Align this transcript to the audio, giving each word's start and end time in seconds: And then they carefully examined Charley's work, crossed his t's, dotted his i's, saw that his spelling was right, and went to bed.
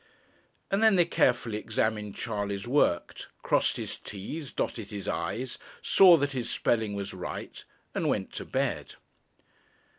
And 0.71 0.81
then 0.81 0.95
they 0.95 1.05
carefully 1.05 1.59
examined 1.59 2.15
Charley's 2.15 2.67
work, 2.67 3.15
crossed 3.43 3.77
his 3.77 3.99
t's, 3.99 4.51
dotted 4.51 4.89
his 4.89 5.07
i's, 5.07 5.59
saw 5.79 6.17
that 6.17 6.31
his 6.31 6.49
spelling 6.49 6.95
was 6.95 7.13
right, 7.13 7.63
and 7.93 8.07
went 8.09 8.33
to 8.33 8.45
bed. 8.45 8.95